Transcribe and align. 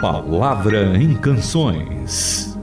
Palavra 0.00 0.96
em 0.96 1.14
Canções. 1.14 2.58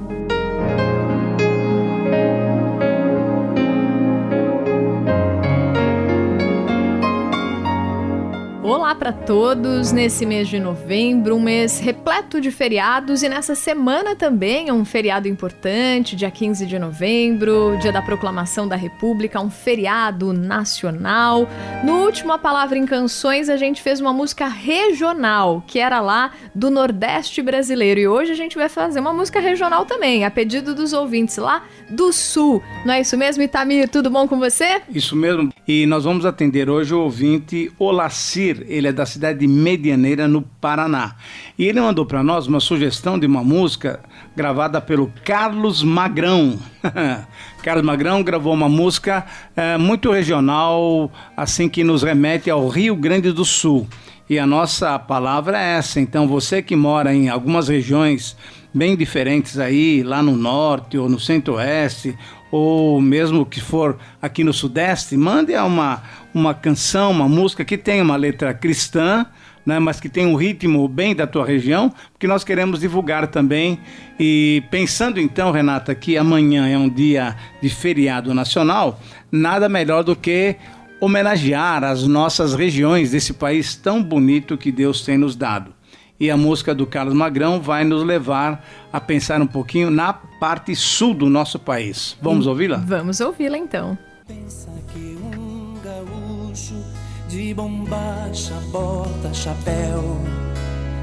Para 8.97 9.13
todos 9.13 9.91
nesse 9.91 10.25
mês 10.25 10.47
de 10.47 10.59
novembro, 10.59 11.35
um 11.35 11.39
mês 11.39 11.79
repleto 11.79 12.41
de 12.41 12.49
feriados 12.49 13.21
e 13.21 13.29
nessa 13.29 13.53
semana 13.53 14.15
também 14.15 14.69
é 14.69 14.73
um 14.73 14.83
feriado 14.83 15.27
importante, 15.27 16.15
dia 16.15 16.31
15 16.31 16.65
de 16.65 16.79
novembro, 16.79 17.77
dia 17.79 17.91
da 17.91 18.01
proclamação 18.01 18.67
da 18.67 18.75
República, 18.75 19.39
um 19.39 19.51
feriado 19.51 20.33
nacional. 20.33 21.47
No 21.83 22.05
último 22.05 22.33
A 22.33 22.39
Palavra 22.39 22.77
em 22.77 22.85
Canções 22.85 23.49
a 23.49 23.57
gente 23.57 23.83
fez 23.83 24.01
uma 24.01 24.11
música 24.11 24.47
regional, 24.47 25.63
que 25.67 25.77
era 25.77 26.01
lá 26.01 26.31
do 26.55 26.71
Nordeste 26.71 27.41
brasileiro 27.41 27.99
e 27.99 28.07
hoje 28.07 28.31
a 28.31 28.35
gente 28.35 28.57
vai 28.57 28.67
fazer 28.67 28.99
uma 28.99 29.13
música 29.13 29.39
regional 29.39 29.85
também, 29.85 30.25
a 30.25 30.31
pedido 30.31 30.73
dos 30.73 30.91
ouvintes 30.91 31.37
lá 31.37 31.63
do 31.87 32.11
Sul. 32.11 32.63
Não 32.83 32.95
é 32.95 33.01
isso 33.01 33.15
mesmo, 33.15 33.43
Itamir? 33.43 33.89
Tudo 33.89 34.09
bom 34.09 34.27
com 34.27 34.39
você? 34.39 34.81
Isso 34.89 35.15
mesmo. 35.15 35.53
E 35.67 35.85
nós 35.85 36.03
vamos 36.03 36.25
atender 36.25 36.67
hoje 36.69 36.95
o 36.95 37.01
ouvinte 37.01 37.71
Olacir 37.77 38.65
ele 38.67 38.86
é 38.87 38.91
da 38.91 39.05
cidade 39.05 39.39
de 39.39 39.47
Medianeira, 39.47 40.27
no 40.27 40.41
Paraná. 40.41 41.15
E 41.57 41.65
ele 41.65 41.79
mandou 41.79 42.05
para 42.05 42.23
nós 42.23 42.47
uma 42.47 42.59
sugestão 42.59 43.19
de 43.19 43.25
uma 43.25 43.43
música 43.43 43.99
gravada 44.35 44.81
pelo 44.81 45.11
Carlos 45.23 45.83
Magrão. 45.83 46.57
Carlos 47.63 47.85
Magrão 47.85 48.23
gravou 48.23 48.53
uma 48.53 48.69
música 48.69 49.25
é, 49.55 49.77
muito 49.77 50.11
regional, 50.11 51.11
assim 51.35 51.67
que 51.67 51.83
nos 51.83 52.03
remete 52.03 52.49
ao 52.49 52.67
Rio 52.67 52.95
Grande 52.95 53.31
do 53.31 53.43
Sul. 53.43 53.87
E 54.29 54.37
a 54.37 54.45
nossa 54.45 54.99
palavra 54.99 55.57
é 55.57 55.77
essa. 55.77 55.99
Então, 55.99 56.27
você 56.27 56.61
que 56.61 56.75
mora 56.75 57.13
em 57.13 57.29
algumas 57.29 57.67
regiões 57.67 58.35
bem 58.73 58.95
diferentes 58.95 59.57
aí, 59.57 60.03
lá 60.03 60.21
no 60.21 60.35
norte 60.35 60.97
ou 60.97 61.07
no 61.07 61.19
centro-oeste, 61.19 62.17
ou 62.51 63.01
mesmo 63.01 63.45
que 63.45 63.61
for 63.61 63.97
aqui 64.21 64.43
no 64.43 64.53
Sudeste, 64.53 65.15
mande 65.17 65.55
uma, 65.55 66.03
uma 66.33 66.53
canção, 66.53 67.11
uma 67.11 67.27
música 67.27 67.65
que 67.65 67.77
tenha 67.77 68.03
uma 68.03 68.15
letra 68.15 68.53
cristã, 68.53 69.25
né, 69.65 69.79
mas 69.79 69.99
que 69.99 70.07
tenha 70.07 70.27
um 70.27 70.35
ritmo 70.35 70.87
bem 70.87 71.13
da 71.13 71.27
tua 71.27 71.45
região, 71.45 71.93
porque 72.13 72.25
nós 72.25 72.43
queremos 72.43 72.79
divulgar 72.79 73.27
também. 73.27 73.77
E 74.17 74.63
pensando 74.71 75.19
então, 75.19 75.51
Renata, 75.51 75.93
que 75.93 76.17
amanhã 76.17 76.67
é 76.69 76.77
um 76.77 76.87
dia 76.87 77.35
de 77.61 77.69
feriado 77.69 78.33
nacional, 78.33 78.99
nada 79.29 79.67
melhor 79.67 80.03
do 80.03 80.15
que 80.15 80.55
homenagear 80.99 81.83
as 81.83 82.03
nossas 82.07 82.53
regiões 82.53 83.11
desse 83.11 83.33
país 83.33 83.75
tão 83.75 84.03
bonito 84.03 84.57
que 84.57 84.71
Deus 84.71 85.01
tem 85.01 85.17
nos 85.17 85.35
dado 85.35 85.77
e 86.19 86.31
a 86.31 86.37
música 86.37 86.73
do 86.73 86.85
Carlos 86.85 87.13
Magrão 87.13 87.61
vai 87.61 87.83
nos 87.83 88.03
levar 88.03 88.65
a 88.91 88.99
pensar 88.99 89.41
um 89.41 89.47
pouquinho 89.47 89.89
na 89.89 90.13
parte 90.13 90.75
sul 90.75 91.13
do 91.13 91.29
nosso 91.29 91.59
país. 91.59 92.17
Vamos 92.21 92.47
hum, 92.47 92.49
ouvi-la? 92.49 92.77
Vamos 92.77 93.19
ouvi-la 93.19 93.57
então. 93.57 93.97
Pensa 94.27 94.69
que 94.91 95.17
um 95.37 95.75
gaúcho 95.83 96.83
de 97.29 97.53
bombacha, 97.53 98.53
bota, 98.71 99.33
chapéu, 99.33 100.19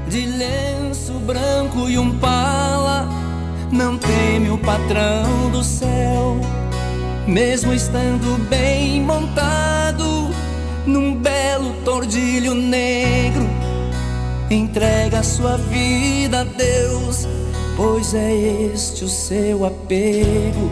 de 0.09 0.25
lenço 0.25 1.13
branco 1.19 1.89
e 1.89 1.97
um 1.97 2.17
pala, 2.19 3.07
não 3.71 3.97
teme 3.97 4.49
o 4.49 4.57
patrão 4.57 5.49
do 5.51 5.63
céu, 5.63 6.39
mesmo 7.27 7.73
estando 7.73 8.37
bem 8.49 9.01
montado 9.01 9.54
num 10.85 11.15
belo 11.15 11.73
tordilho 11.83 12.53
negro 12.53 13.45
Entrega 14.49 15.23
sua 15.23 15.57
vida 15.57 16.41
a 16.41 16.43
Deus, 16.43 17.27
pois 17.75 18.13
é 18.13 18.31
este 18.71 19.03
o 19.03 19.09
seu 19.09 19.65
apego. 19.65 20.69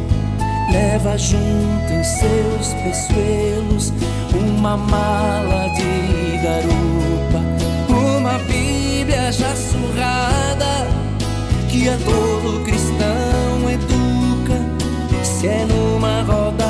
Leva 0.72 1.18
junto 1.18 1.92
em 1.92 2.04
seus 2.04 2.74
peçoelos 2.84 3.92
uma 4.36 4.78
mala 4.78 5.70
de 5.70 6.38
garupa, 6.38 7.42
uma 7.90 8.38
Bíblia 8.44 9.32
já 9.32 9.56
surrada 9.56 10.88
que 11.72 11.90
a 11.90 11.98
todo 11.98 12.64
cristão 12.64 13.72
educa. 13.72 14.62
Se 15.24 15.48
é 15.48 15.66
numa 15.66 16.22
roda 16.22 16.63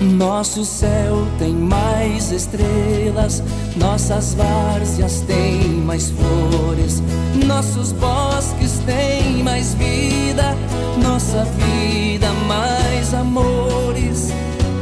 Nosso 0.00 0.64
céu 0.64 1.26
tem 1.38 1.54
mais 1.54 2.32
estrelas, 2.32 3.42
nossas 3.76 4.34
várzeas 4.34 5.20
têm 5.20 5.68
mais 5.84 6.10
flores, 6.10 7.02
nossos 7.46 7.92
bosques 7.92 8.80
têm 8.84 9.42
mais 9.42 9.74
vida, 9.74 10.56
nossa 11.02 11.44
vida 11.44 12.28
mais 12.46 13.14
amores. 13.14 14.32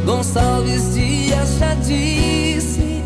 Gonçalves 0.07 0.95
Dias 0.95 1.59
já 1.59 1.75
disse 1.75 3.03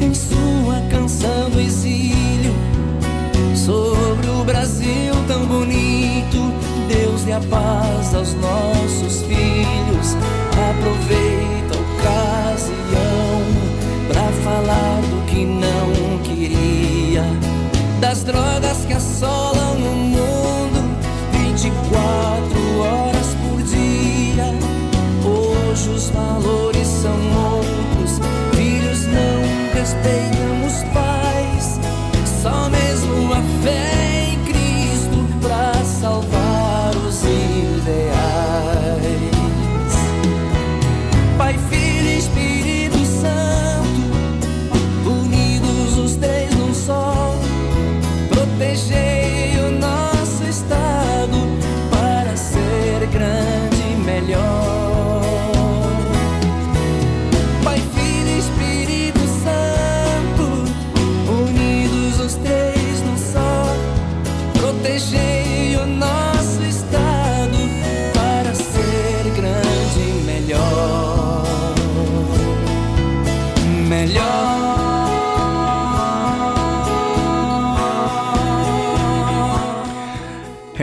em 0.00 0.12
sua 0.14 0.80
canção 0.90 1.48
do 1.50 1.60
exílio 1.60 2.54
sobre 3.54 4.28
o 4.28 4.44
Brasil 4.44 5.14
tão 5.26 5.46
bonito. 5.46 6.75
Deus 6.88 7.22
dê 7.22 7.32
a 7.32 7.40
paz 7.40 8.14
aos 8.14 8.32
nossos 8.34 9.22
filhos. 9.22 10.16
Aproveite 10.70 11.46
ocasião 11.96 13.42
pra 14.08 14.22
falar 14.44 15.00
do 15.02 15.26
que 15.26 15.44
não 15.44 16.18
queria, 16.22 17.24
das 18.00 18.22
drogas 18.24 18.84
que 18.86 18.92
assolam 18.92 19.74
o 19.74 19.94
mundo 19.96 20.96
24 21.32 22.78
horas 22.80 23.34
por 23.42 23.62
dia. 23.62 24.54
Hoje 25.24 25.90
os 25.90 26.10
valores 26.10 26.86
são 26.86 27.18
outros, 27.52 28.20
filhos 28.54 29.06
não 29.06 29.74
respeitam 29.74 30.35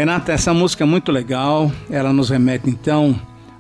Renata, 0.04 0.34
essa 0.34 0.54
música 0.54 0.84
é 0.84 0.86
muito 0.86 1.14
legal. 1.14 1.72
Ela 1.90 2.12
nos 2.12 2.30
remete 2.30 2.70
então 2.70 3.18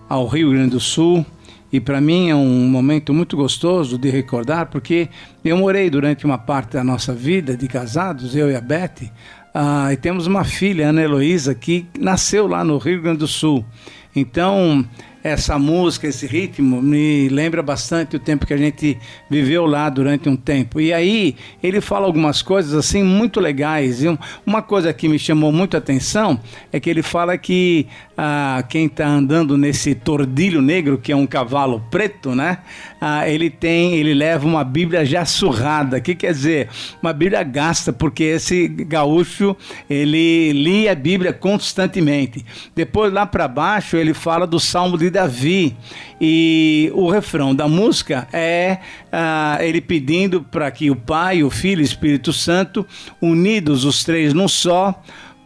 ao 0.10 0.28
Rio 0.28 0.50
Grande 0.50 0.72
do 0.72 0.80
Sul. 0.82 1.26
E 1.72 1.80
para 1.80 2.02
mim 2.02 2.32
é 2.32 2.36
um 2.36 2.68
momento 2.68 3.14
muito 3.14 3.38
gostoso 3.38 3.98
de 3.98 4.10
recordar, 4.10 4.66
porque 4.66 5.08
eu 5.42 5.56
morei 5.56 5.90
durante 5.90 6.26
uma 6.26 6.38
parte 6.38 6.74
da 6.74 6.84
nossa 6.84 7.14
vida 7.14 7.56
de 7.56 7.66
casados, 7.70 8.36
eu 8.36 8.52
e 8.52 8.58
a 8.58 8.60
Beth, 8.60 9.10
ah, 9.54 9.94
e 9.94 9.96
temos 9.96 10.28
uma 10.28 10.44
filha, 10.44 10.90
Ana 10.90 11.02
Heloísa, 11.02 11.56
que 11.56 11.86
nasceu 11.98 12.46
lá 12.46 12.62
no 12.62 12.78
Rio 12.78 13.02
Grande 13.02 13.20
do 13.20 13.28
Sul. 13.28 13.66
Então, 14.14 14.86
essa 15.24 15.58
música, 15.58 16.06
esse 16.06 16.28
ritmo, 16.28 16.82
me 16.82 17.30
lembra 17.30 17.64
bastante 17.64 18.18
o 18.18 18.20
tempo 18.20 18.46
que 18.46 18.54
a 18.54 18.58
gente 18.58 18.98
viveu 19.30 19.66
lá 19.66 19.90
durante 19.90 20.28
um 20.28 20.36
tempo. 20.36 20.82
E 20.82 20.92
aí 20.92 21.36
ele 21.64 21.80
fala 21.80 22.06
algumas 22.06 22.42
coisas 22.42 22.74
assim 22.74 23.02
muito 23.02 23.40
legais. 23.40 24.04
E 24.04 24.20
uma 24.46 24.62
coisa 24.62 24.94
que 24.94 25.08
me 25.08 25.18
chamou 25.18 25.52
muito 25.52 25.76
a 25.76 25.78
atenção 25.78 26.38
é 26.74 26.80
que 26.80 26.90
ele 26.90 27.02
fala 27.02 27.38
que 27.38 27.88
ah, 28.18 28.64
quem 28.68 28.88
está 28.88 29.08
andando 29.08 29.58
nesse 29.58 29.96
tordilho 29.96 30.62
negro, 30.62 30.98
que 30.98 31.12
é 31.12 31.16
um 31.16 31.26
cavalo 31.26 31.82
preto, 31.90 32.36
né? 32.36 32.58
Ah, 33.00 33.28
ele 33.28 33.50
tem, 33.50 33.94
ele 33.94 34.14
leva 34.14 34.46
uma 34.46 34.64
Bíblia 34.64 35.06
já 35.06 35.24
surrada. 35.24 35.98
O 35.98 36.02
que 36.02 36.16
quer 36.16 36.34
dizer? 36.34 36.70
Uma 37.02 37.14
Bíblia 37.14 37.44
gasta, 37.44 37.94
porque 37.94 38.24
esse 38.24 38.68
gaúcho 38.68 39.56
ele 39.90 40.52
lia 40.52 40.92
a 40.92 40.96
Bíblia 40.96 41.32
constantemente. 41.32 42.46
Depois 42.76 43.14
lá 43.14 43.26
para 43.26 43.48
baixo 43.48 43.96
ele 43.96 44.14
fala 44.14 44.46
do 44.46 44.60
Salmo 44.60 44.98
de 44.98 45.13
Davi. 45.14 45.78
E 46.20 46.92
o 46.94 47.10
refrão 47.10 47.56
da 47.56 47.68
música 47.68 48.28
é 48.34 48.80
ah, 49.12 49.58
ele 49.62 49.80
pedindo 49.80 50.42
para 50.42 50.70
que 50.72 50.90
o 50.92 50.96
Pai, 50.96 51.44
o 51.44 51.50
Filho 51.50 51.80
e 51.80 51.84
o 51.84 51.86
Espírito 51.86 52.34
Santo, 52.34 52.86
unidos 53.22 53.86
os 53.86 54.04
três 54.04 54.34
num 54.34 54.48
só, 54.48 55.02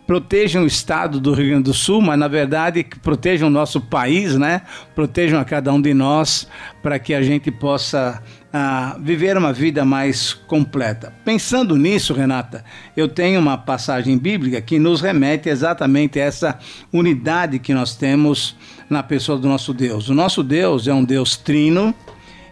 protejam 0.07 0.63
o 0.63 0.67
estado 0.67 1.19
do 1.19 1.33
Rio 1.33 1.49
Grande 1.49 1.65
do 1.65 1.73
Sul, 1.73 2.01
mas 2.01 2.17
na 2.17 2.29
verdade 2.29 2.85
protejam 3.03 3.49
o 3.49 3.51
nosso 3.51 3.81
país, 3.81 4.35
né? 4.35 4.61
Protejam 4.95 5.39
a 5.39 5.43
cada 5.43 5.71
um 5.73 5.81
de 5.81 5.93
nós 5.93 6.47
para 6.81 6.97
que 6.97 7.13
a 7.13 7.21
gente 7.21 7.51
possa 7.51 8.23
ah, 8.59 8.97
viver 8.99 9.37
uma 9.37 9.53
vida 9.53 9.85
mais 9.85 10.33
completa. 10.33 11.13
Pensando 11.23 11.75
nisso, 11.75 12.11
Renata, 12.11 12.65
eu 12.95 13.07
tenho 13.07 13.39
uma 13.39 13.55
passagem 13.55 14.17
bíblica 14.17 14.59
que 14.59 14.79
nos 14.79 14.99
remete 14.99 15.47
exatamente 15.47 16.19
a 16.19 16.23
essa 16.23 16.59
unidade 16.91 17.59
que 17.59 17.71
nós 17.71 17.95
temos 17.95 18.55
na 18.89 19.03
pessoa 19.03 19.37
do 19.37 19.47
nosso 19.47 19.75
Deus. 19.75 20.09
O 20.09 20.15
nosso 20.15 20.43
Deus 20.43 20.87
é 20.87 20.93
um 20.93 21.03
Deus 21.03 21.37
trino 21.37 21.93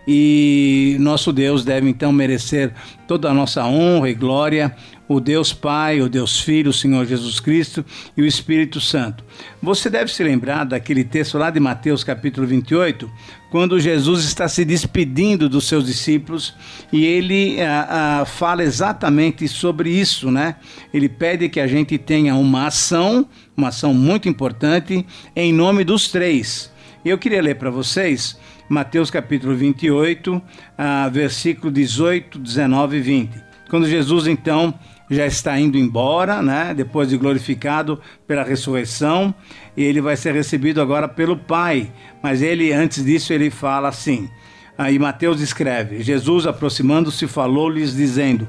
e 0.07 0.95
nosso 0.99 1.33
Deus 1.33 1.65
deve 1.65 1.89
então 1.89 2.11
merecer 2.11 2.71
toda 3.07 3.31
a 3.31 3.33
nossa 3.33 3.65
honra 3.65 4.07
e 4.07 4.13
glória, 4.13 4.75
o 5.07 5.19
Deus 5.19 5.53
Pai, 5.53 6.01
o 6.01 6.09
Deus 6.09 6.39
Filho, 6.39 6.71
o 6.71 6.73
Senhor 6.73 7.05
Jesus 7.05 7.39
Cristo 7.39 7.85
e 8.15 8.21
o 8.21 8.25
Espírito 8.25 8.81
Santo. 8.81 9.23
Você 9.61 9.89
deve 9.89 10.11
se 10.11 10.23
lembrar 10.23 10.63
daquele 10.63 11.03
texto 11.03 11.37
lá 11.37 11.49
de 11.49 11.59
Mateus 11.59 12.03
capítulo 12.03 12.47
28, 12.47 13.09
quando 13.51 13.79
Jesus 13.79 14.25
está 14.25 14.47
se 14.47 14.65
despedindo 14.65 15.47
dos 15.47 15.67
seus 15.67 15.85
discípulos 15.85 16.55
e 16.91 17.05
ele 17.05 17.61
ah, 17.61 18.21
ah, 18.21 18.25
fala 18.25 18.63
exatamente 18.63 19.47
sobre 19.47 19.89
isso, 19.89 20.31
né? 20.31 20.55
Ele 20.93 21.07
pede 21.07 21.47
que 21.49 21.59
a 21.59 21.67
gente 21.67 21.97
tenha 21.97 22.35
uma 22.35 22.67
ação, 22.67 23.27
uma 23.55 23.69
ação 23.69 23.93
muito 23.93 24.27
importante, 24.27 25.05
em 25.35 25.53
nome 25.53 25.83
dos 25.83 26.09
três. 26.09 26.71
Eu 27.03 27.17
queria 27.17 27.41
ler 27.41 27.55
para 27.55 27.69
vocês 27.69 28.37
Mateus 28.67 29.11
capítulo 29.11 29.55
28, 29.55 30.41
ah, 30.77 31.07
versículo 31.07 31.71
18, 31.71 32.39
19 32.39 32.97
e 32.97 32.99
20. 32.99 33.45
Quando 33.69 33.87
Jesus 33.87 34.27
então 34.27 34.73
já 35.09 35.25
está 35.25 35.59
indo 35.59 35.77
embora, 35.77 36.41
né? 36.41 36.73
Depois 36.75 37.09
de 37.09 37.17
glorificado 37.17 37.99
pela 38.27 38.43
ressurreição, 38.43 39.33
e 39.75 39.83
ele 39.83 40.01
vai 40.01 40.15
ser 40.15 40.33
recebido 40.33 40.81
agora 40.81 41.07
pelo 41.07 41.37
Pai. 41.37 41.91
Mas 42.21 42.41
ele, 42.41 42.71
antes 42.73 43.03
disso, 43.03 43.33
ele 43.33 43.49
fala 43.49 43.89
assim. 43.89 44.29
Aí 44.77 44.99
Mateus 44.99 45.39
escreve: 45.39 46.01
Jesus, 46.01 46.45
aproximando-se, 46.45 47.27
falou-lhes, 47.27 47.95
dizendo: 47.95 48.47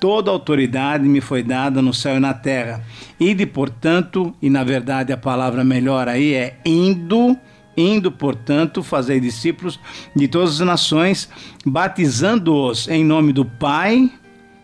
Toda 0.00 0.30
autoridade 0.30 1.08
me 1.08 1.20
foi 1.20 1.42
dada 1.42 1.80
no 1.80 1.94
céu 1.94 2.16
e 2.16 2.20
na 2.20 2.34
terra. 2.34 2.82
Ide, 3.18 3.46
portanto, 3.46 4.34
e 4.42 4.50
na 4.50 4.64
verdade 4.64 5.12
a 5.12 5.16
palavra 5.16 5.62
melhor 5.62 6.08
aí 6.08 6.34
é 6.34 6.58
indo, 6.64 7.36
indo, 7.76 8.10
portanto, 8.10 8.82
fazer 8.82 9.20
discípulos 9.20 9.78
de 10.14 10.26
todas 10.26 10.60
as 10.60 10.66
nações, 10.66 11.28
batizando-os 11.64 12.88
em 12.88 13.04
nome 13.04 13.32
do 13.32 13.44
Pai, 13.44 14.10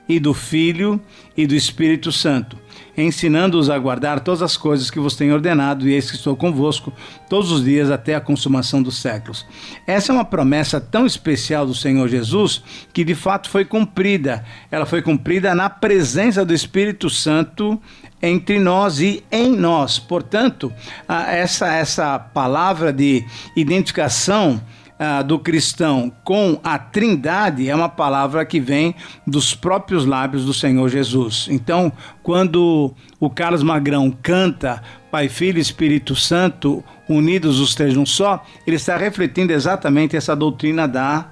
e 0.09 0.21
do 0.21 0.35
Filho 0.35 1.01
e 1.37 1.47
do 1.47 1.55
Espírito 1.55 2.13
Santo, 2.13 2.59
ensinando-os 2.97 3.71
a 3.71 3.79
guardar 3.79 4.21
todas 4.21 4.43
as 4.43 4.57
coisas 4.57 4.91
que 4.91 5.01
vos 5.01 5.17
tenho 5.17 5.35
ordenado, 5.35 5.89
e 5.89 5.93
eis 5.93 6.11
que 6.11 6.17
estou 6.17 6.37
convosco 6.37 6.93
todos 7.29 7.51
os 7.51 7.65
dias 7.65 7.91
até 7.91 8.15
a 8.15 8.21
consumação 8.21 8.83
dos 8.83 8.99
séculos. 8.99 9.47
Essa 9.87 10.13
é 10.13 10.15
uma 10.15 10.25
promessa 10.25 10.81
tão 10.81 11.07
especial 11.07 11.67
do 11.67 11.75
Senhor 11.75 12.09
Jesus 12.09 12.63
que 12.93 13.05
de 13.05 13.15
fato 13.15 13.49
foi 13.49 13.65
cumprida. 13.65 14.45
Ela 14.71 14.87
foi 14.87 15.03
cumprida 15.03 15.55
na 15.55 15.71
presença 15.71 16.45
do 16.45 16.55
Espírito 16.55 17.09
Santo 17.09 17.81
entre 18.21 18.59
nós 18.59 19.01
e 19.01 19.23
em 19.31 19.51
nós. 19.51 19.99
Portanto, 19.99 20.73
essa 21.09 21.67
essa 21.75 22.19
palavra 22.19 22.93
de 22.93 23.25
identificação 23.57 24.61
ah, 24.99 25.23
do 25.23 25.39
cristão 25.39 26.13
com 26.23 26.61
a 26.63 26.79
Trindade 26.79 27.69
é 27.69 27.75
uma 27.75 27.89
palavra 27.89 28.45
que 28.45 28.61
vem 28.61 28.95
dos 29.27 29.55
próprios 29.55 30.07
lábios 30.07 30.45
do 30.45 30.55
Senhor 30.55 30.89
Jesus. 30.89 31.49
Então, 31.51 31.91
quando 32.23 32.95
o 33.19 33.29
Carlos 33.29 33.63
Magrão 33.63 34.11
canta 34.23 34.83
Pai, 35.11 35.29
Filho 35.29 35.59
e 35.59 35.61
Espírito 35.61 36.15
Santo, 36.15 36.83
unidos 37.09 37.61
os 37.61 37.75
três 37.75 37.95
num 37.95 38.07
só, 38.07 38.45
ele 38.67 38.77
está 38.77 38.97
refletindo 38.97 39.53
exatamente 39.53 40.17
essa 40.17 40.35
doutrina 40.35 40.87
da 40.87 41.29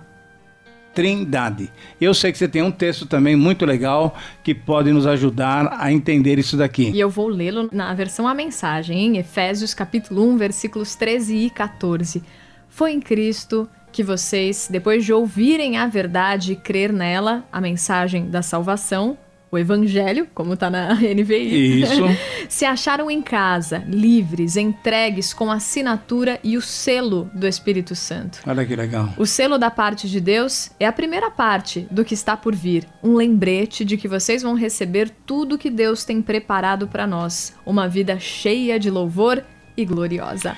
Trindade. 0.92 1.70
Eu 2.00 2.12
sei 2.12 2.32
que 2.32 2.38
você 2.38 2.48
tem 2.48 2.62
um 2.62 2.70
texto 2.70 3.06
também 3.06 3.34
muito 3.34 3.64
legal 3.64 4.14
que 4.42 4.54
pode 4.54 4.92
nos 4.92 5.06
ajudar 5.06 5.76
a 5.78 5.90
entender 5.90 6.38
isso 6.38 6.56
daqui. 6.56 6.90
E 6.90 7.00
eu 7.00 7.08
vou 7.08 7.28
lê-lo 7.28 7.68
na 7.72 7.94
versão 7.94 8.28
A 8.28 8.34
Mensagem, 8.34 9.06
em 9.06 9.18
Efésios 9.18 9.72
capítulo 9.72 10.28
1, 10.30 10.36
versículos 10.36 10.94
13 10.94 11.36
e 11.36 11.50
14. 11.50 12.22
Foi 12.72 12.90
em 12.90 13.00
Cristo 13.00 13.68
que 13.92 14.02
vocês, 14.02 14.66
depois 14.70 15.04
de 15.04 15.12
ouvirem 15.12 15.76
a 15.76 15.86
verdade 15.86 16.52
e 16.52 16.56
crer 16.56 16.90
nela, 16.90 17.44
a 17.52 17.60
mensagem 17.60 18.30
da 18.30 18.40
salvação, 18.40 19.18
o 19.50 19.58
evangelho, 19.58 20.26
como 20.34 20.54
está 20.54 20.70
na 20.70 20.94
NVI, 20.96 21.82
Isso. 21.82 22.02
se 22.48 22.64
acharam 22.64 23.10
em 23.10 23.20
casa, 23.20 23.84
livres, 23.86 24.56
entregues 24.56 25.34
com 25.34 25.50
a 25.50 25.56
assinatura 25.56 26.40
e 26.42 26.56
o 26.56 26.62
selo 26.62 27.30
do 27.34 27.46
Espírito 27.46 27.94
Santo. 27.94 28.40
Olha 28.46 28.64
que 28.64 28.74
legal. 28.74 29.12
O 29.18 29.26
selo 29.26 29.58
da 29.58 29.70
parte 29.70 30.08
de 30.08 30.18
Deus 30.18 30.70
é 30.80 30.86
a 30.86 30.92
primeira 30.92 31.30
parte 31.30 31.86
do 31.90 32.06
que 32.06 32.14
está 32.14 32.38
por 32.38 32.54
vir, 32.54 32.88
um 33.02 33.14
lembrete 33.14 33.84
de 33.84 33.98
que 33.98 34.08
vocês 34.08 34.42
vão 34.42 34.54
receber 34.54 35.10
tudo 35.26 35.58
que 35.58 35.68
Deus 35.68 36.06
tem 36.06 36.22
preparado 36.22 36.88
para 36.88 37.06
nós, 37.06 37.54
uma 37.66 37.86
vida 37.86 38.18
cheia 38.18 38.80
de 38.80 38.88
louvor 38.90 39.44
e 39.76 39.84
gloriosa. 39.84 40.56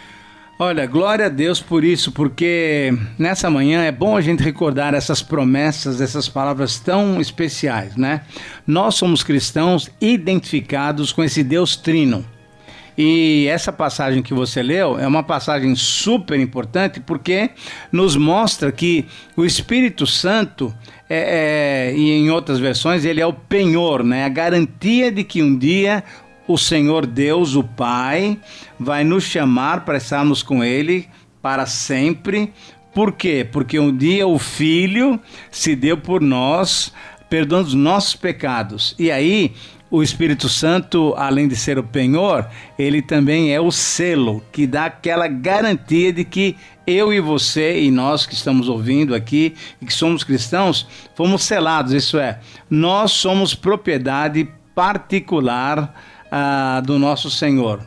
Olha, 0.56 0.86
glória 0.86 1.26
a 1.26 1.28
Deus 1.28 1.60
por 1.60 1.82
isso, 1.82 2.12
porque 2.12 2.96
nessa 3.18 3.50
manhã 3.50 3.82
é 3.82 3.90
bom 3.90 4.16
a 4.16 4.20
gente 4.20 4.40
recordar 4.40 4.94
essas 4.94 5.20
promessas, 5.20 6.00
essas 6.00 6.28
palavras 6.28 6.78
tão 6.78 7.20
especiais, 7.20 7.96
né? 7.96 8.20
Nós 8.64 8.94
somos 8.94 9.24
cristãos 9.24 9.90
identificados 10.00 11.10
com 11.10 11.24
esse 11.24 11.42
Deus 11.42 11.74
trino. 11.74 12.24
E 12.96 13.48
essa 13.48 13.72
passagem 13.72 14.22
que 14.22 14.32
você 14.32 14.62
leu 14.62 14.96
é 14.96 15.06
uma 15.08 15.24
passagem 15.24 15.74
super 15.74 16.38
importante 16.38 17.00
porque 17.00 17.50
nos 17.90 18.16
mostra 18.16 18.70
que 18.70 19.04
o 19.36 19.44
Espírito 19.44 20.06
Santo, 20.06 20.72
é, 21.10 21.88
é, 21.90 21.96
e 21.96 22.12
em 22.12 22.30
outras 22.30 22.60
versões, 22.60 23.04
ele 23.04 23.20
é 23.20 23.26
o 23.26 23.32
penhor, 23.32 24.04
né? 24.04 24.24
a 24.24 24.28
garantia 24.28 25.10
de 25.10 25.24
que 25.24 25.42
um 25.42 25.58
dia 25.58 26.04
o 26.46 26.58
Senhor 26.58 27.06
Deus, 27.06 27.54
o 27.54 27.64
Pai, 27.64 28.38
vai 28.78 29.04
nos 29.04 29.24
chamar 29.24 29.84
para 29.84 29.98
estarmos 29.98 30.42
com 30.42 30.62
Ele 30.62 31.08
para 31.40 31.66
sempre. 31.66 32.52
Por 32.94 33.12
quê? 33.12 33.46
Porque 33.50 33.78
um 33.78 33.94
dia 33.94 34.26
o 34.26 34.38
Filho 34.38 35.18
se 35.50 35.74
deu 35.74 35.96
por 35.96 36.20
nós, 36.20 36.92
perdoando 37.28 37.68
os 37.68 37.74
nossos 37.74 38.14
pecados. 38.14 38.94
E 38.98 39.10
aí, 39.10 39.52
o 39.90 40.02
Espírito 40.02 40.48
Santo, 40.48 41.14
além 41.16 41.46
de 41.46 41.54
ser 41.54 41.78
o 41.78 41.82
penhor, 41.82 42.48
ele 42.78 43.00
também 43.00 43.54
é 43.54 43.60
o 43.60 43.70
selo 43.70 44.42
que 44.50 44.66
dá 44.66 44.86
aquela 44.86 45.28
garantia 45.28 46.12
de 46.12 46.24
que 46.24 46.56
eu 46.86 47.12
e 47.12 47.20
você 47.20 47.80
e 47.80 47.90
nós 47.90 48.26
que 48.26 48.34
estamos 48.34 48.68
ouvindo 48.68 49.14
aqui 49.14 49.54
e 49.80 49.86
que 49.86 49.92
somos 49.92 50.24
cristãos, 50.24 50.86
fomos 51.14 51.44
selados. 51.44 51.92
Isso 51.92 52.18
é, 52.18 52.40
nós 52.68 53.12
somos 53.12 53.54
propriedade 53.54 54.48
particular 54.74 55.94
ah, 56.36 56.82
do 56.84 56.98
nosso 56.98 57.30
Senhor. 57.30 57.80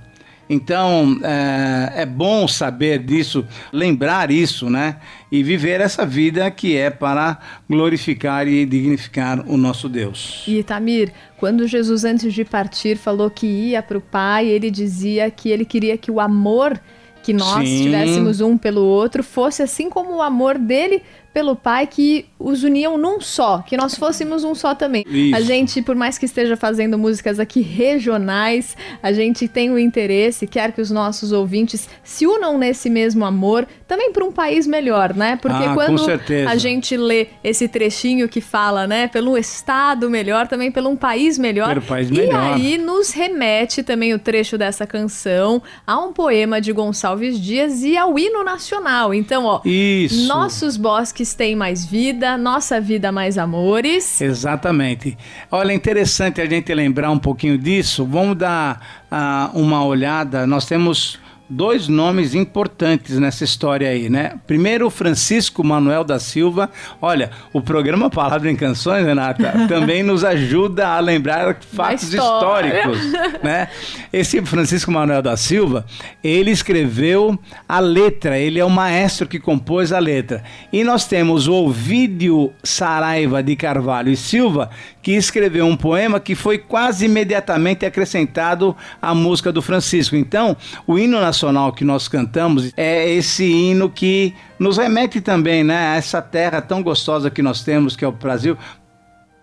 Então 0.49 1.19
é, 1.21 2.03
é, 2.03 2.05
bom 2.05 2.47
saber 2.47 2.99
disso, 2.99 3.45
lembrar 3.73 4.31
isso, 4.31 4.69
né? 4.69 4.95
E 5.29 5.43
viver 5.43 5.81
essa 5.81 6.05
vida 6.05 6.49
que 6.49 6.77
é 6.77 6.89
para 6.89 7.37
glorificar 7.69 8.47
e 8.47 8.65
dignificar 8.65 9.43
o 9.45 9.57
nosso 9.57 9.89
Deus. 9.89 10.45
E 10.47 10.63
Tamir, 10.63 11.11
quando 11.35 11.67
Jesus 11.67 12.05
antes 12.05 12.33
de 12.33 12.45
partir 12.45 12.95
falou 12.95 13.29
que 13.29 13.45
ia 13.45 13.83
para 13.83 13.97
o 13.97 14.01
Pai, 14.01 14.47
ele 14.47 14.71
dizia 14.71 15.29
que 15.29 15.49
ele 15.49 15.65
queria 15.65 15.97
que 15.97 16.09
o 16.09 16.21
amor 16.21 16.79
que 17.21 17.33
nós 17.33 17.67
Sim. 17.67 17.83
tivéssemos 17.83 18.39
um 18.39 18.57
pelo 18.57 18.81
outro 18.81 19.21
fosse 19.21 19.61
assim 19.61 19.89
como 19.89 20.15
o 20.15 20.21
amor 20.21 20.57
dele 20.57 21.03
pelo 21.37 21.55
Pai 21.55 21.85
que 21.85 22.25
os 22.39 22.63
uniam 22.63 22.97
num 22.97 23.21
só, 23.21 23.59
que 23.59 23.77
nós 23.77 23.93
fôssemos 23.93 24.43
um 24.43 24.55
só 24.55 24.73
também. 24.73 25.05
Isso. 25.07 25.35
A 25.35 25.41
gente, 25.41 25.83
por 25.83 25.95
mais 25.95 26.17
que 26.17 26.25
esteja 26.25 26.57
fazendo 26.57 26.97
músicas 26.97 27.39
aqui 27.39 27.61
regionais, 27.61 28.75
a 29.03 29.13
gente 29.13 29.47
tem 29.47 29.69
o 29.69 29.77
interesse, 29.77 30.47
quer 30.47 30.71
que 30.71 30.81
os 30.81 30.89
nossos 30.89 31.31
ouvintes 31.31 31.87
se 32.03 32.25
unam 32.25 32.57
nesse 32.57 32.89
mesmo 32.89 33.23
amor, 33.23 33.67
também 33.87 34.11
para 34.11 34.25
um 34.25 34.31
país 34.31 34.65
melhor, 34.65 35.13
né? 35.13 35.37
Porque 35.39 35.63
ah, 35.63 35.75
quando 35.75 36.01
a 36.47 36.55
gente 36.55 36.97
lê 36.97 37.27
esse 37.43 37.67
trechinho 37.67 38.27
que 38.27 38.41
fala, 38.41 38.87
né, 38.87 39.07
pelo 39.07 39.37
estado 39.37 40.09
melhor, 40.09 40.47
também 40.47 40.71
pelo 40.71 40.89
um 40.89 40.95
país 40.95 41.37
melhor. 41.37 41.69
Pelo 41.69 41.83
país 41.83 42.09
melhor. 42.09 42.57
E 42.57 42.63
aí 42.63 42.77
nos 42.79 43.11
remete 43.11 43.83
também 43.83 44.11
o 44.11 44.17
trecho 44.17 44.57
dessa 44.57 44.87
canção 44.87 45.61
a 45.85 45.99
um 45.99 46.11
poema 46.11 46.59
de 46.59 46.73
Gonçalves 46.73 47.39
Dias 47.39 47.83
e 47.83 47.95
ao 47.95 48.17
hino 48.17 48.43
nacional. 48.43 49.13
Então, 49.13 49.45
ó, 49.45 49.61
Isso. 49.63 50.25
nossos 50.25 50.75
bosques 50.77 51.26
tem 51.33 51.47
têm 51.47 51.55
mais 51.55 51.85
vida, 51.85 52.37
nossa 52.37 52.81
vida 52.81 53.11
mais 53.11 53.37
amores. 53.37 54.19
Exatamente. 54.19 55.17
Olha, 55.49 55.71
interessante 55.71 56.41
a 56.41 56.45
gente 56.45 56.73
lembrar 56.73 57.09
um 57.09 57.19
pouquinho 57.19 57.57
disso. 57.57 58.05
Vamos 58.05 58.37
dar 58.37 59.05
uh, 59.09 59.57
uma 59.57 59.85
olhada. 59.85 60.45
Nós 60.45 60.65
temos 60.65 61.17
dois 61.49 61.87
nomes 61.87 62.35
importantes 62.35 63.17
nessa 63.19 63.43
história 63.43 63.89
aí, 63.89 64.09
né? 64.09 64.33
Primeiro, 64.45 64.89
Francisco 64.89 65.63
Manuel 65.63 66.03
da 66.03 66.19
Silva. 66.19 66.69
Olha, 67.01 67.31
o 67.53 67.61
programa 67.61 68.09
Palavra 68.09 68.51
em 68.51 68.55
Canções, 68.55 69.05
Renata, 69.05 69.53
também 69.67 70.03
nos 70.03 70.23
ajuda 70.23 70.87
a 70.89 70.99
lembrar 70.99 71.57
fatos 71.61 72.13
históricos, 72.13 72.99
né? 73.43 73.69
Esse 74.11 74.41
Francisco 74.41 74.91
Manuel 74.91 75.21
da 75.21 75.37
Silva, 75.37 75.85
ele 76.23 76.51
escreveu 76.51 77.39
a 77.67 77.79
letra, 77.79 78.37
ele 78.37 78.59
é 78.59 78.65
o 78.65 78.69
maestro 78.69 79.27
que 79.27 79.39
compôs 79.39 79.93
a 79.93 79.99
letra. 79.99 80.43
E 80.71 80.83
nós 80.83 81.05
temos 81.07 81.47
o 81.47 81.53
Ovídio 81.53 82.51
Saraiva 82.63 83.41
de 83.41 83.55
Carvalho 83.55 84.11
e 84.11 84.17
Silva, 84.17 84.69
que 85.01 85.13
escreveu 85.13 85.65
um 85.65 85.77
poema 85.77 86.19
que 86.19 86.35
foi 86.35 86.57
quase 86.57 87.05
imediatamente 87.05 87.85
acrescentado 87.85 88.75
à 89.01 89.15
música 89.15 89.53
do 89.53 89.61
Francisco. 89.61 90.15
Então, 90.15 90.57
o 90.85 90.99
hino 90.99 91.21
nacional 91.21 91.36
que 91.75 91.83
nós 91.83 92.07
cantamos 92.07 92.71
é 92.75 93.09
esse 93.09 93.45
hino 93.45 93.89
que 93.89 94.33
nos 94.59 94.77
remete 94.77 95.21
também 95.21 95.63
né, 95.63 95.93
a 95.93 95.95
essa 95.95 96.21
terra 96.21 96.61
tão 96.61 96.81
gostosa 96.81 97.29
que 97.29 97.41
nós 97.41 97.63
temos, 97.63 97.95
que 97.95 98.05
é 98.05 98.07
o 98.07 98.11
Brasil, 98.11 98.57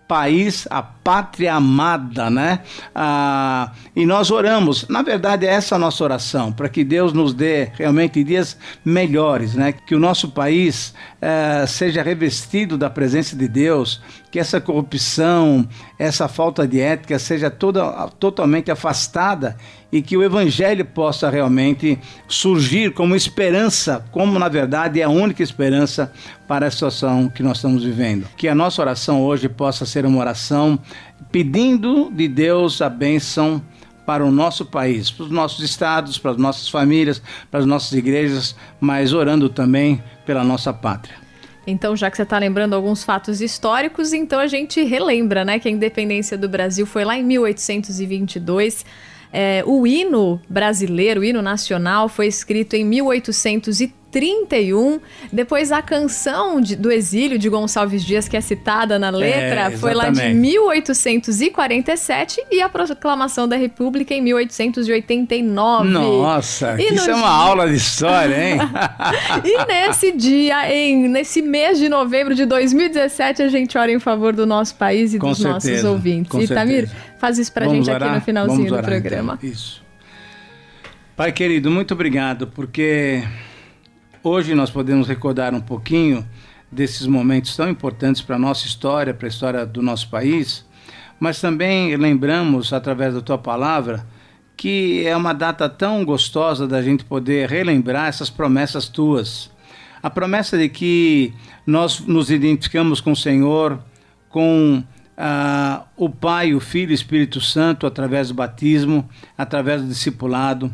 país, 0.07 0.67
a 0.69 0.83
pátria 1.05 1.53
amada, 1.53 2.31
né? 2.31 2.61
Ah, 2.95 3.71
e 3.95 4.07
nós 4.07 4.31
oramos, 4.31 4.87
na 4.89 5.03
verdade 5.03 5.45
é 5.45 5.51
essa 5.51 5.75
a 5.75 5.77
nossa 5.77 6.03
oração, 6.03 6.51
para 6.51 6.67
que 6.67 6.83
Deus 6.83 7.13
nos 7.13 7.31
dê 7.31 7.65
realmente 7.75 8.23
dias 8.23 8.57
melhores, 8.83 9.53
né? 9.53 9.71
Que 9.71 9.93
o 9.93 9.99
nosso 9.99 10.29
país 10.31 10.95
eh, 11.21 11.65
seja 11.67 12.01
revestido 12.01 12.75
da 12.75 12.89
presença 12.89 13.35
de 13.35 13.47
Deus, 13.47 14.01
que 14.31 14.39
essa 14.39 14.59
corrupção, 14.59 15.67
essa 15.97 16.27
falta 16.27 16.67
de 16.67 16.81
ética 16.81 17.17
seja 17.17 17.49
toda, 17.49 18.09
totalmente 18.19 18.69
afastada 18.69 19.55
e 19.91 20.01
que 20.01 20.17
o 20.17 20.23
Evangelho 20.23 20.83
possa 20.83 21.29
realmente 21.29 21.97
surgir 22.27 22.93
como 22.93 23.15
esperança, 23.15 24.05
como 24.11 24.37
na 24.37 24.49
verdade 24.49 24.99
é 24.99 25.03
a 25.03 25.09
única 25.09 25.41
esperança 25.41 26.11
para 26.47 26.67
a 26.67 26.71
situação 26.71 27.29
que 27.29 27.41
nós 27.41 27.57
estamos 27.57 27.83
vivendo. 27.83 28.27
Que 28.35 28.47
a 28.47 28.53
nossa 28.53 28.81
oração 28.81 29.23
hoje 29.23 29.47
possa 29.47 29.85
ser 29.85 30.05
uma 30.05 30.19
oração 30.19 30.77
pedindo 31.31 32.11
de 32.11 32.27
Deus 32.27 32.81
a 32.81 32.89
bênção 32.89 33.61
para 34.05 34.23
o 34.23 34.31
nosso 34.31 34.65
país, 34.65 35.09
para 35.09 35.25
os 35.25 35.31
nossos 35.31 35.63
estados, 35.63 36.17
para 36.17 36.31
as 36.31 36.37
nossas 36.37 36.69
famílias, 36.69 37.21
para 37.49 37.59
as 37.59 37.65
nossas 37.65 37.91
igrejas, 37.93 38.55
mas 38.79 39.13
orando 39.13 39.49
também 39.49 40.01
pela 40.25 40.43
nossa 40.43 40.71
pátria. 40.71 41.15
Então, 41.67 41.95
já 41.95 42.11
que 42.11 42.17
você 42.17 42.23
está 42.23 42.37
lembrando 42.37 42.75
alguns 42.75 43.03
fatos 43.03 43.41
históricos, 43.41 44.13
então 44.13 44.39
a 44.39 44.45
gente 44.45 44.83
relembra, 44.83 45.43
né, 45.43 45.57
que 45.57 45.67
a 45.67 45.71
independência 45.71 46.37
do 46.37 46.47
Brasil 46.47 46.85
foi 46.85 47.03
lá 47.03 47.17
em 47.17 47.23
1822. 47.23 48.85
É, 49.33 49.63
o 49.65 49.87
hino 49.87 50.39
brasileiro, 50.47 51.21
o 51.21 51.23
hino 51.23 51.41
nacional, 51.41 52.07
foi 52.07 52.27
escrito 52.27 52.75
em 52.75 52.85
1830 52.85 54.04
31. 54.15 55.01
Depois 55.29 55.73
a 55.73 55.81
canção 55.81 56.61
de, 56.61 56.77
do 56.77 56.89
exílio 56.89 57.37
de 57.37 57.49
Gonçalves 57.49 58.01
Dias, 58.01 58.29
que 58.29 58.37
é 58.37 58.41
citada 58.41 58.97
na 58.97 59.09
letra, 59.09 59.63
é, 59.63 59.71
foi 59.71 59.93
lá 59.93 60.09
de 60.09 60.33
1847 60.33 62.41
e 62.49 62.61
a 62.61 62.69
proclamação 62.69 63.45
da 63.45 63.57
República 63.57 64.13
em 64.13 64.21
1889. 64.21 65.89
Nossa, 65.89 66.81
e 66.81 66.93
isso 66.93 67.11
é 67.11 67.15
uma 67.15 67.29
aula 67.29 67.67
de 67.67 67.75
história, 67.75 68.51
hein? 68.51 68.57
e 69.43 69.65
nesse 69.65 70.13
dia, 70.13 70.73
em, 70.73 71.09
nesse 71.09 71.41
mês 71.41 71.77
de 71.77 71.89
novembro 71.89 72.33
de 72.33 72.45
2017, 72.45 73.41
a 73.41 73.49
gente 73.49 73.77
ora 73.77 73.91
em 73.91 73.99
favor 73.99 74.33
do 74.33 74.45
nosso 74.45 74.75
país 74.75 75.13
e 75.13 75.19
com 75.19 75.27
dos 75.27 75.39
certeza, 75.39 75.71
nossos 75.71 75.83
ouvintes. 75.83 76.41
E 76.41 76.47
Tamir, 76.47 76.89
faz 77.17 77.37
isso 77.37 77.51
pra 77.51 77.65
Vamos 77.65 77.85
gente 77.85 77.93
orar? 77.93 78.07
aqui 78.07 78.19
no 78.19 78.23
finalzinho 78.23 78.77
do 78.77 78.81
programa. 78.81 79.37
Então. 79.37 79.49
Isso. 79.49 79.83
Pai 81.17 81.33
querido, 81.33 81.69
muito 81.69 81.93
obrigado, 81.93 82.47
porque 82.47 83.21
Hoje 84.27 84.55
nós 84.55 84.71
podemos 84.71 85.07
recordar 85.07 85.53
um 85.53 85.61
pouquinho 85.61 86.27
desses 86.71 87.05
momentos 87.05 87.55
tão 87.55 87.69
importantes 87.69 88.23
para 88.23 88.37
a 88.37 88.39
nossa 88.39 88.65
história, 88.65 89.13
para 89.13 89.27
a 89.27 89.29
história 89.29 89.63
do 89.67 89.83
nosso 89.83 90.09
país, 90.09 90.65
mas 91.19 91.39
também 91.39 91.95
lembramos, 91.95 92.73
através 92.73 93.13
da 93.13 93.21
tua 93.21 93.37
palavra, 93.37 94.03
que 94.57 95.05
é 95.05 95.15
uma 95.15 95.31
data 95.31 95.69
tão 95.69 96.03
gostosa 96.03 96.67
da 96.67 96.81
gente 96.81 97.05
poder 97.05 97.47
relembrar 97.47 98.07
essas 98.07 98.27
promessas 98.27 98.89
tuas. 98.89 99.51
A 100.01 100.09
promessa 100.09 100.57
de 100.57 100.69
que 100.69 101.31
nós 101.63 101.99
nos 101.99 102.31
identificamos 102.31 102.99
com 102.99 103.11
o 103.11 103.15
Senhor, 103.15 103.77
com 104.27 104.83
ah, 105.15 105.83
o 105.95 106.09
Pai, 106.09 106.55
o 106.55 106.59
Filho 106.59 106.89
e 106.89 106.93
o 106.93 106.95
Espírito 106.95 107.39
Santo 107.39 107.85
através 107.85 108.29
do 108.29 108.33
batismo, 108.33 109.07
através 109.37 109.83
do 109.83 109.87
discipulado. 109.87 110.73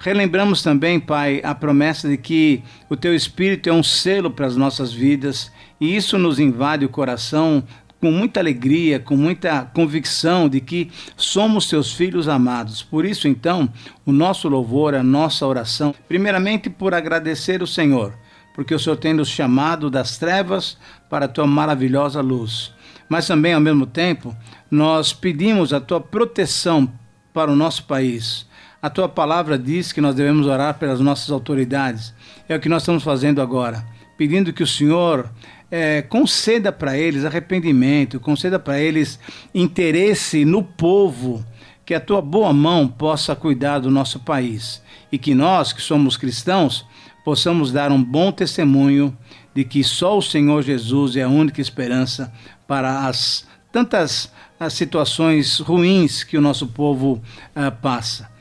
Relembramos 0.00 0.62
também, 0.62 1.00
Pai, 1.00 1.40
a 1.42 1.54
promessa 1.54 2.08
de 2.08 2.16
que 2.16 2.62
o 2.88 2.96
Teu 2.96 3.14
Espírito 3.14 3.68
é 3.68 3.72
um 3.72 3.82
selo 3.82 4.30
para 4.30 4.46
as 4.46 4.56
nossas 4.56 4.92
vidas 4.92 5.50
e 5.80 5.96
isso 5.96 6.16
nos 6.16 6.38
invade 6.38 6.84
o 6.84 6.88
coração 6.88 7.64
com 8.00 8.12
muita 8.12 8.38
alegria, 8.38 9.00
com 9.00 9.16
muita 9.16 9.64
convicção 9.74 10.48
de 10.48 10.60
que 10.60 10.88
somos 11.16 11.68
Teus 11.68 11.92
filhos 11.92 12.28
amados. 12.28 12.80
Por 12.80 13.04
isso, 13.04 13.26
então, 13.26 13.68
o 14.06 14.12
nosso 14.12 14.48
louvor, 14.48 14.94
a 14.94 15.02
nossa 15.02 15.44
oração, 15.44 15.92
primeiramente 16.06 16.70
por 16.70 16.94
agradecer 16.94 17.60
o 17.60 17.66
Senhor, 17.66 18.14
porque 18.54 18.72
o 18.72 18.78
Senhor 18.78 18.96
tem 18.96 19.12
nos 19.12 19.28
chamado 19.28 19.90
das 19.90 20.16
trevas 20.16 20.78
para 21.10 21.24
a 21.24 21.28
Tua 21.28 21.44
maravilhosa 21.44 22.20
luz. 22.20 22.72
Mas 23.08 23.26
também, 23.26 23.52
ao 23.52 23.60
mesmo 23.60 23.84
tempo, 23.84 24.36
nós 24.70 25.12
pedimos 25.12 25.72
a 25.72 25.80
Tua 25.80 26.00
proteção 26.00 26.88
para 27.34 27.50
o 27.50 27.56
nosso 27.56 27.82
país 27.82 28.47
a 28.88 28.90
tua 28.90 29.08
palavra 29.08 29.58
diz 29.58 29.92
que 29.92 30.00
nós 30.00 30.14
devemos 30.14 30.46
orar 30.46 30.78
pelas 30.78 30.98
nossas 30.98 31.30
autoridades. 31.30 32.14
É 32.48 32.56
o 32.56 32.60
que 32.60 32.70
nós 32.70 32.82
estamos 32.82 33.02
fazendo 33.02 33.42
agora, 33.42 33.84
pedindo 34.16 34.50
que 34.50 34.62
o 34.62 34.66
Senhor 34.66 35.30
é, 35.70 36.00
conceda 36.00 36.72
para 36.72 36.96
eles 36.96 37.26
arrependimento, 37.26 38.18
conceda 38.18 38.58
para 38.58 38.80
eles 38.80 39.20
interesse 39.54 40.42
no 40.42 40.62
povo, 40.62 41.44
que 41.84 41.92
a 41.92 42.00
tua 42.00 42.22
boa 42.22 42.50
mão 42.50 42.88
possa 42.88 43.36
cuidar 43.36 43.78
do 43.78 43.90
nosso 43.90 44.20
país 44.20 44.82
e 45.12 45.18
que 45.18 45.34
nós, 45.34 45.70
que 45.70 45.82
somos 45.82 46.16
cristãos, 46.16 46.86
possamos 47.22 47.70
dar 47.70 47.92
um 47.92 48.02
bom 48.02 48.32
testemunho 48.32 49.14
de 49.54 49.64
que 49.64 49.84
só 49.84 50.16
o 50.16 50.22
Senhor 50.22 50.62
Jesus 50.62 51.14
é 51.14 51.24
a 51.24 51.28
única 51.28 51.60
esperança 51.60 52.32
para 52.66 53.06
as 53.06 53.46
tantas 53.70 54.32
as 54.58 54.72
situações 54.72 55.58
ruins 55.60 56.24
que 56.24 56.38
o 56.38 56.40
nosso 56.40 56.66
povo 56.66 57.22
uh, 57.54 57.70
passa 57.82 58.37